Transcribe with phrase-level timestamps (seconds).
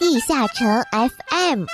[0.00, 1.66] 地下城 FM。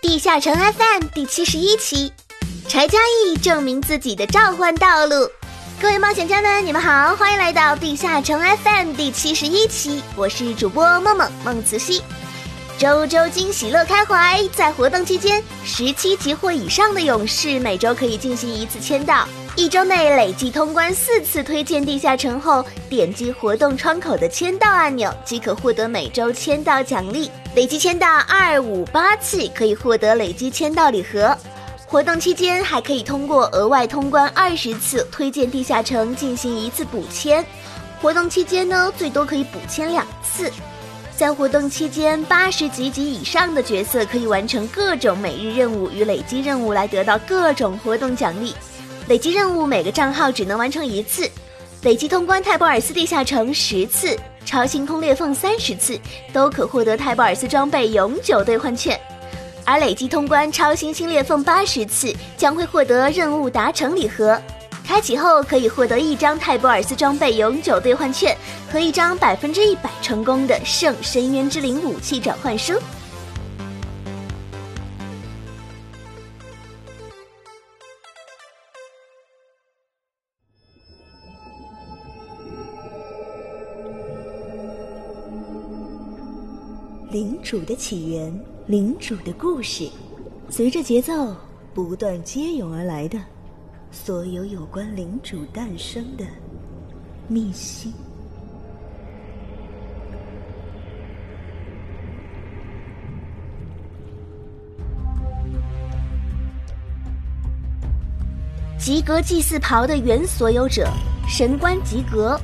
[0.00, 2.12] 地下城 FM 第七十一期，
[2.68, 5.28] 柴佳义证明自己的召唤道路。
[5.82, 12.00] 各位冒险家们，你们好，欢迎来到地下城 FM 第七十一期，我是主播梦梦梦慈溪。
[12.80, 19.28] 周周惊喜乐开怀，在活动期间，十七级或以上的勇士每周可以进行一次签到。
[19.54, 27.30] 一周内累计通关四次推荐地下城后，点击活动窗口的签到按钮即可获得每周签到奖励。
[27.54, 31.36] 累计签到二五八次可以获得累积签到礼盒。
[31.84, 37.44] 活动期间还可以通过额外通关二十次推荐地下城进行一次补签。
[38.00, 40.50] 活动期间呢，最多可以补签两次。
[41.20, 48.54] 在活动期间，八十级及以上的角色可以完成各种每日任务与累积任务，来得到各种活动奖励。
[49.06, 51.30] 累积任务每个账号只能完成一次，
[51.82, 56.00] 累积通关泰博尔斯地下城十次，超星空裂缝三十次，
[56.32, 58.98] 都可获得泰博尔斯装备永久兑换券。
[59.66, 64.40] 而累计通关超新星裂缝八十次，将会获得任务达成礼盒。
[64.90, 68.36] 开启后可以获得一张泰博尔斯装备永久兑换券
[68.72, 72.72] 和一张百分之一百成功的圣深渊之灵武器转换书。
[87.12, 89.88] 领主的起源，领主的故事，
[90.48, 91.32] 随着节奏
[91.72, 93.16] 不断接涌而来的，
[93.92, 96.24] 所有有关领主诞生的
[97.28, 97.92] 秘辛。
[108.78, 110.88] 吉格祭祀袍的原所有者，
[111.28, 112.40] 神官吉格。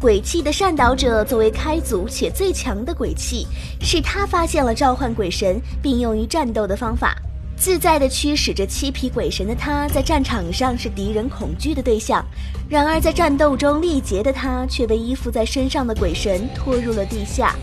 [0.00, 3.46] 鬼器的善导者作为开祖且最强的鬼器，
[3.80, 7.20] 是他发现了召唤鬼神并用于战斗的方法，
[7.58, 12.24] 自在地驱使着七匹鬼神的他，在战场上是敌人恐惧的对象。
[12.68, 17.56] 然而在战斗中力竭的他，却被依附在身上的鬼神拖入了地下。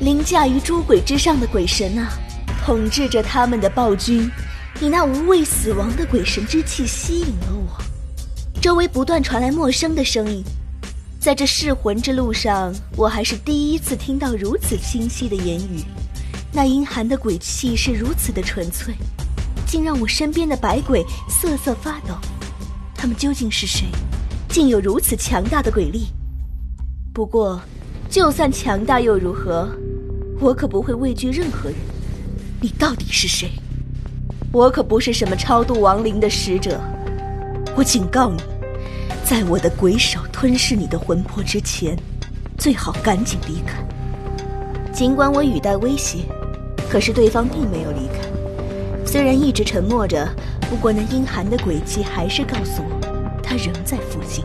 [0.00, 2.10] 凌驾于诸鬼之上的鬼神啊，
[2.64, 4.28] 统治着他们的暴君，
[4.80, 7.80] 以那无畏死亡的鬼神之气吸引了我。
[8.60, 10.42] 周围不断传来陌生的声音，
[11.20, 15.84] 在这噬魂之路上，我还是第一次听到如此清晰的言语。
[16.54, 18.94] 那阴寒的鬼气是如此的纯粹，
[19.66, 22.14] 竟让我身边的百鬼瑟瑟发抖。
[22.94, 23.86] 他们究竟是谁？
[24.50, 26.08] 竟有如此强大的鬼力？
[27.14, 27.58] 不过，
[28.10, 29.66] 就算强大又如何？
[30.38, 31.78] 我可不会畏惧任何人。
[32.60, 33.50] 你到底是谁？
[34.52, 36.78] 我可不是什么超度亡灵的使者。
[37.74, 38.42] 我警告你。
[39.24, 41.96] 在我的鬼手吞噬你的魂魄之前，
[42.58, 43.82] 最好赶紧离开。
[44.92, 46.18] 尽管我语带威胁，
[46.92, 49.06] 可是对方并没有离开。
[49.06, 50.28] 虽然一直沉默着，
[50.68, 54.44] 不过那阴寒的鬼气还是告诉我，他仍在附近。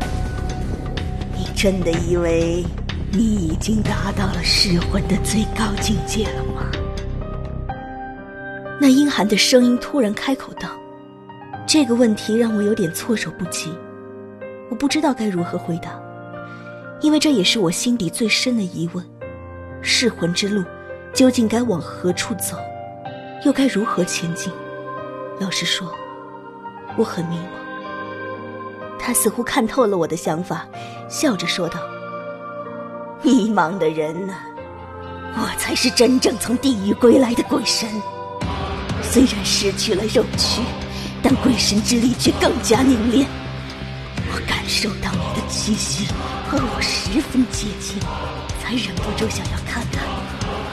[1.35, 2.63] 你真的以为
[3.11, 6.71] 你已经达到了噬魂的最高境界了吗？
[8.79, 10.69] 那阴寒的声音突然开口道
[11.67, 13.73] ：“这个问题让我有点措手不及。”
[14.71, 15.99] 我不知道该如何回答，
[17.01, 19.03] 因为这也是我心底最深的疑问：
[19.81, 20.63] 噬魂之路
[21.17, 22.55] 究竟该往何处走，
[23.43, 24.53] 又该如何前进？
[25.39, 25.91] 老实说，
[26.95, 28.99] 我很迷茫。
[28.99, 30.67] 他似乎看透了我的想法，
[31.09, 31.79] 笑着说道
[33.23, 34.35] ：“迷茫的人呢？
[35.33, 37.89] 我才是真正从地狱归来的鬼神。
[39.01, 40.61] 虽然失去了肉躯，
[41.23, 43.27] 但鬼神之力却更加凝练。”
[44.31, 46.13] 我感受到你的气息
[46.47, 47.99] 和我十分接近，
[48.61, 50.03] 才忍不住想要看看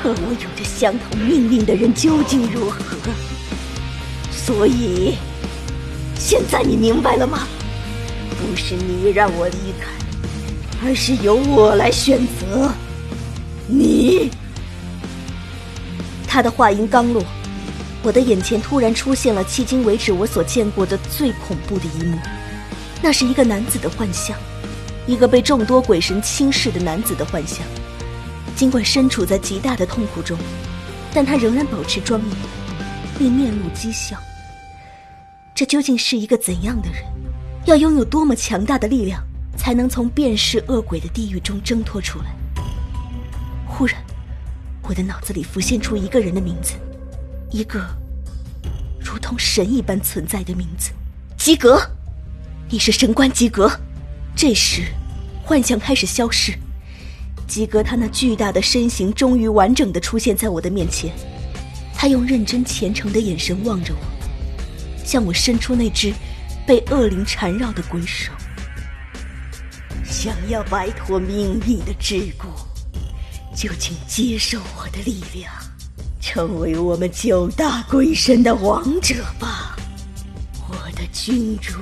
[0.04, 2.78] 和我有着相同命运的人究竟如何。
[4.30, 5.14] 所以，
[6.18, 7.48] 现在你明白了吗？
[8.38, 12.70] 不是你让我离开，而是由我来选择
[13.66, 14.30] 你。
[16.28, 17.24] 他的话音刚落，
[18.02, 22.18] 我的眼前突然出现了迄今为止我所见过的最恐怖的一幕。
[23.00, 24.36] 那是一个男子的幻象，
[25.06, 27.60] 一个被众多鬼神轻视的男子的幻象。
[28.56, 30.38] 尽管身处在极大的痛苦中，
[31.12, 32.36] 但他仍然保持庄严，
[33.18, 34.16] 并面露讥笑。
[35.54, 37.02] 这究竟是一个怎样的人？
[37.66, 39.22] 要拥有多么强大的力量，
[39.56, 42.26] 才能从辨识恶鬼的地狱中挣脱出来？
[43.66, 43.96] 忽然，
[44.82, 46.74] 我的脑子里浮现出一个人的名字，
[47.50, 47.84] 一个
[49.00, 50.90] 如同神一般存在的名字——
[51.36, 51.80] 吉格。
[52.68, 53.70] 你是神官吉格。
[54.36, 54.82] 这时，
[55.44, 56.52] 幻象开始消失。
[57.46, 61.12] 基格他那巨大的身形终于完整的出现在我的面前。
[61.94, 66.12] 他用认真虔诚的眼神望着我，向我伸出那只
[66.66, 68.32] 被恶灵缠绕的鬼手。
[70.04, 72.46] 想要摆脱命运的桎梏，
[73.54, 75.52] 就请接受我的力量，
[76.20, 79.76] 成为我们九大鬼神的王者吧，
[80.68, 81.72] 我的君主。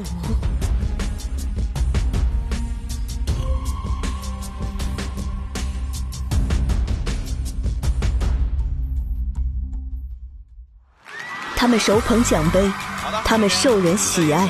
[11.62, 12.60] 他们手捧奖杯，
[13.24, 14.48] 他们受人喜爱，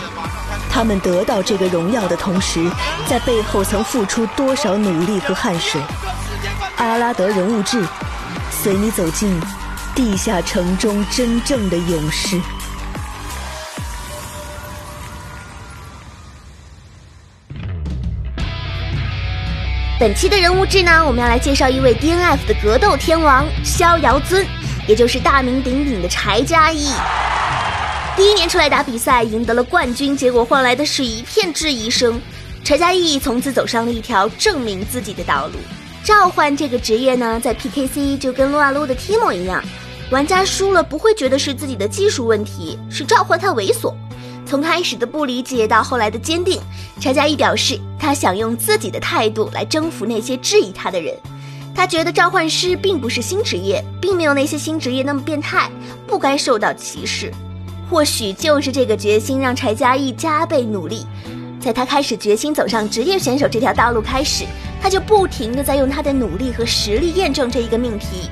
[0.71, 2.67] 他们得到这个荣耀的同时，
[3.07, 5.79] 在背后曾付出多少努力和汗水？
[6.79, 7.85] 阿拉德人物志，
[8.51, 9.39] 随你走进
[9.95, 12.41] 地下城中真正的勇士。
[20.01, 24.47] 本期的人物志呢，我们要来介绍一位 DNF 的格斗天王逍遥尊。
[24.89, 26.89] 也就是大名鼎鼎的柴嘉义，
[28.17, 32.21] 第一年出来打比赛，赢得了冠军，结果换来的是一片质疑声。
[32.65, 35.55] 柴嘉义从此走上了一条证明自己的道路。
[36.03, 39.63] 召唤这个职业呢，在 PKC 就跟撸啊撸的 Timo 一样，
[40.11, 43.95] 玩家输了不会觉得是自己的技术问题，是召唤太猥琐。
[44.45, 46.61] 从开始的不理解到后来的坚定，
[47.01, 51.17] 柴嘉义表示他想用自己的态度来征服那些质疑他的人。
[51.75, 55.71] 他觉得召唤师并不是新职业，并没有那些新职业那么变态，
[56.07, 57.33] 不该受到歧视。
[57.91, 61.07] 或许就是这个决心让柴佳义加倍努力。
[61.61, 64.45] 在他开始决心走上职业选手这条道路开始，
[64.81, 68.29] 他就不停的在用他的努力和实力验证这一个命题。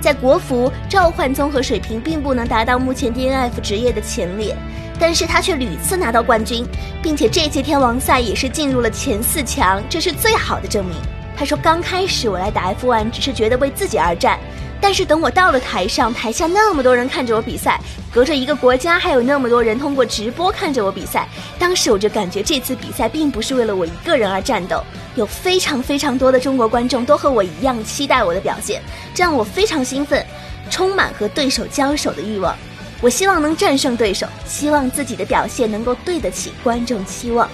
[0.00, 4.56] 在国服召唤综合水平并不能达到目前 DNF 职业的前列，
[4.98, 6.66] 但是他却屡次拿到冠军，
[7.00, 10.96] 并且这届天王赛也是进入了前四强，这是最好的证明。
[11.36, 14.38] 他说：“刚开始我来打 F1，只是觉得为自己而战，
[14.80, 17.80] 但是等我到了台上，台下那么多人看着我比赛，
[18.12, 21.26] 隔着一个国家还有那么多人通过直播看着我比赛，
[21.58, 24.84] 当时我就感觉这次比赛并不是为了我一个人而战斗，
[25.14, 28.80] 有非常非常多的中国观众都和我一样期待我的表现，
[29.14, 30.24] 这让我非常兴奋，
[30.70, 32.54] 充满和对手交手的欲望。
[33.00, 37.48] 我希望能战胜对手，希望自己的表现能够对得起观众期望。”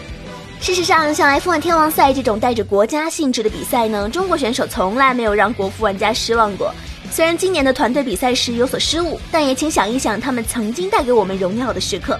[0.61, 6.75] 事实上，像 F1 天王赛这种带着国家性质的比赛呢，中国选手从来没有让国服玩家失望过。
[7.11, 12.19] 虽然今年的团队比赛时有所失误，但也请想一想他们曾经带给我们荣耀的时刻。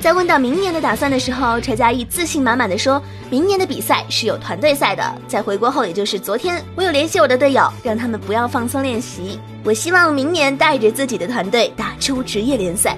[0.00, 3.00] 在问到明年的打算的时候，柴嘉义自信满满的说
[3.30, 5.14] ：“明年的比赛是有团队赛的。
[5.28, 9.38] 在回国后，也就是昨天，我有联系我的队友，让他们不要放松练习。
[9.64, 12.96] 我希望明年带着自己的团队打出职业联赛。”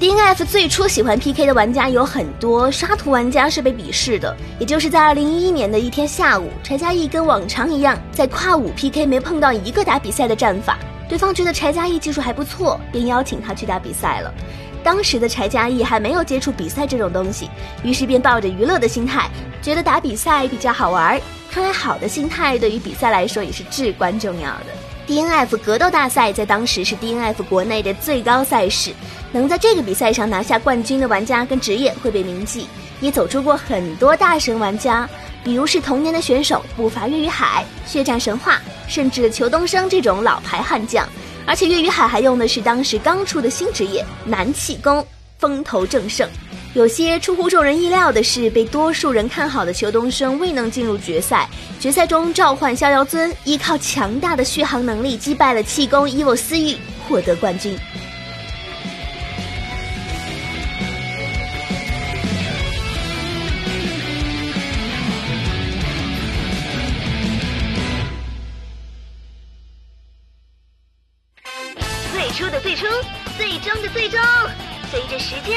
[0.00, 4.36] DNF 最初喜欢 PK 的玩家有很多，刷图玩家是被鄙视的。
[4.58, 10.76] 也就是在二零一一年的一天下午，柴嘉义跟往常一样，在跨五 PK 没碰到一个打比赛的战法，
[11.08, 14.34] 对方觉得柴嘉义技术还不错，便邀请他去打比赛了。
[14.82, 17.48] 当时的柴嘉义还没有接触比赛这种东西，
[17.84, 19.30] 于是便抱着娱乐的心态，
[19.62, 21.18] 觉得打比赛比较好玩。
[21.52, 24.66] 看来好的心态对于比赛来说也是至关重要的。
[25.06, 28.90] DNF 格斗大赛在当时是 DNF 国内的最高赛事。
[29.34, 32.68] 能在这个比赛上拿下冠军的玩家跟职业会被铭记，
[33.00, 35.10] 也走出过很多大神玩家，
[35.42, 41.04] 比如是童年的选手步伐岳雨海、血战神话，甚至裘东升这种老牌悍将。
[41.46, 45.04] 而且岳雨海还用的是当时刚出的新职业南气功，
[45.40, 46.28] 风头正盛。
[46.74, 51.48] 有些出乎众人意料的是，被多数人看好的裘东升未能进入决赛。
[51.80, 56.76] 决赛中召唤逍遥尊，依靠强大的续航能力击败了气功伊沃思域，
[57.08, 57.76] 获得冠军。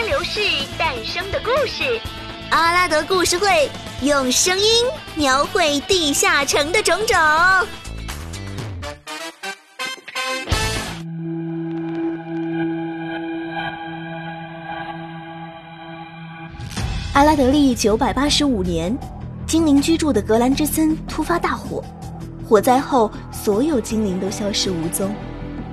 [0.07, 0.39] 流逝
[0.77, 1.99] 诞生的故事
[2.51, 3.69] 阿拉德故事会
[4.01, 4.65] 用声音
[5.15, 7.17] 描绘地下城的种种。
[17.11, 18.97] 阿拉德利九百八十五年，
[19.45, 21.83] 精灵居住的格兰之森突发大火，
[22.47, 25.13] 火灾后所有精灵都消失无踪，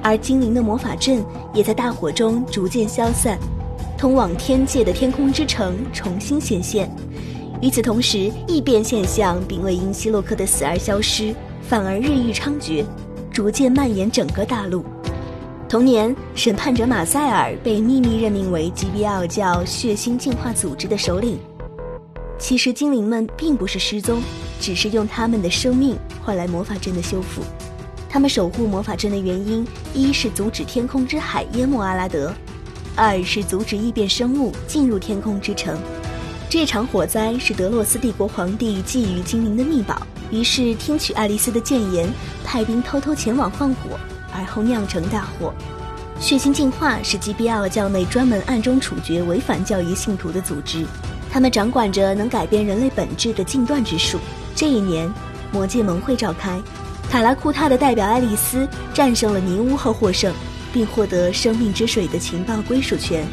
[0.02, 3.38] 而精灵的魔法阵也在大火中逐渐消散。
[3.96, 6.90] 通往天界的天空之城重新显现，
[7.62, 12.84] 与此同时，异变现象并未因希洛克的死而消失，反而日益猖獗，
[13.32, 14.84] 逐渐蔓延整个大陆。
[15.68, 21.38] 同年，审判者马塞尔被秘密任命为吉比奥教血腥进化组织的首领。
[22.38, 24.20] 其实，精灵们并不是失踪，
[24.60, 27.42] 只是用他们的生命换来魔法阵的修复。
[28.08, 32.32] 他们守护魔法阵的原因，一是阻止天空之海淹没阿拉德，
[32.96, 35.78] 二是阻止异变生物进入天空之城。
[36.48, 42.08] 这场火灾是德洛斯帝国皇帝觊觎精灵的秘宝，于是听取爱丽丝的谏言，
[42.44, 43.98] 派兵偷偷前往放火，
[44.32, 45.52] 而后酿成大祸。
[46.20, 50.86] 血腥进化是基比奥教内专门暗中处决违反教义信徒的组织，
[51.28, 54.20] 他们掌管着能改变人类本质的禁断之术。
[54.54, 55.12] 这一年，
[55.50, 56.60] 魔界盟会召开。
[57.10, 60.32] 卡拉库塔的代表爱丽丝战胜了尼乌后获胜，
[60.74, 63.24] 并获得生命之水的情报归属权。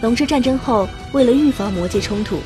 [0.00, 2.40] 龙之战争后，为了预防魔界冲突，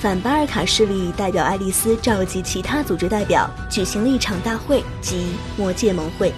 [0.00, 6.32] 反巴尔卡势力代表爱丽丝召集其他组织代表举行了一场大会，即魔界盟会。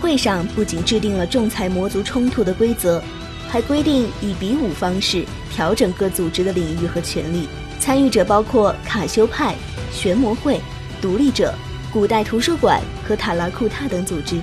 [0.00, 3.02] 会上不仅制定了仲裁魔族冲突的规则，
[3.48, 7.48] 还规定以比武方式调整各组织的领域和权利。
[7.80, 9.54] 参与者包括卡修派、
[9.92, 10.60] 玄魔会、
[11.02, 11.52] 独立者。
[11.90, 14.36] 古代图书馆和塔拉库塔等组织。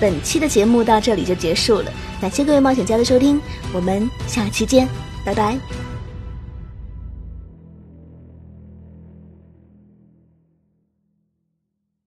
[0.00, 3.40] 本期的节目到这里就结束了，感谢各位冒险家的收听，
[3.72, 4.88] 我们下期见，
[5.24, 5.87] 拜拜。